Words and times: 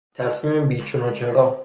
تصمیم 0.13 0.67
بی 0.67 0.81
چون 0.81 1.01
و 1.01 1.11
چرا 1.11 1.59